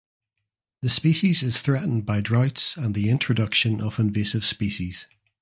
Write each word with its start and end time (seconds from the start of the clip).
The 0.81 0.89
species 0.89 1.43
is 1.43 1.61
threatened 1.61 2.07
by 2.07 2.21
droughts 2.21 2.75
and 2.75 2.95
the 2.95 3.07
introduction 3.11 3.79
of 3.81 3.99
invasive 3.99 4.43
species. 4.45 5.05